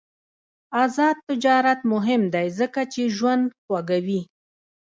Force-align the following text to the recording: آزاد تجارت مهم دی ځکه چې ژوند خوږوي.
آزاد 0.83 1.17
تجارت 1.29 1.79
مهم 1.93 2.21
دی 2.33 2.47
ځکه 2.59 2.81
چې 2.93 3.01
ژوند 3.17 3.43
خوږوي. 3.63 4.21